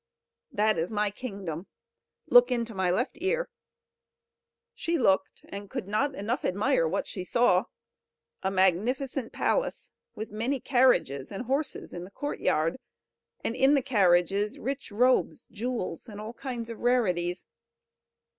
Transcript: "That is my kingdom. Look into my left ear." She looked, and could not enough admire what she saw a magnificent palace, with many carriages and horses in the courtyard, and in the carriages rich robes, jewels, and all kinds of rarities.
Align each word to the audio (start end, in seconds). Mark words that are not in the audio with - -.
"That 0.51 0.79
is 0.79 0.89
my 0.89 1.11
kingdom. 1.11 1.67
Look 2.25 2.51
into 2.51 2.73
my 2.73 2.89
left 2.89 3.19
ear." 3.21 3.51
She 4.73 4.97
looked, 4.97 5.45
and 5.49 5.69
could 5.69 5.87
not 5.87 6.15
enough 6.15 6.43
admire 6.43 6.87
what 6.87 7.05
she 7.07 7.23
saw 7.23 7.65
a 8.41 8.49
magnificent 8.49 9.31
palace, 9.31 9.91
with 10.15 10.31
many 10.31 10.59
carriages 10.59 11.31
and 11.31 11.43
horses 11.45 11.93
in 11.93 12.03
the 12.03 12.09
courtyard, 12.09 12.79
and 13.43 13.53
in 13.55 13.75
the 13.75 13.83
carriages 13.83 14.57
rich 14.57 14.91
robes, 14.91 15.45
jewels, 15.51 16.09
and 16.09 16.19
all 16.19 16.33
kinds 16.33 16.71
of 16.71 16.79
rarities. 16.79 17.45